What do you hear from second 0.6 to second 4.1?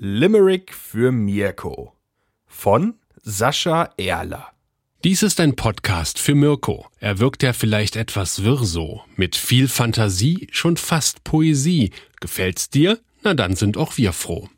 für Mirko von Sascha